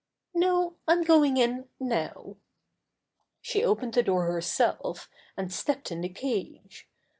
[0.33, 2.37] "No, I'm going in now."
[3.39, 6.89] She opened the door herself and stepped in the cage.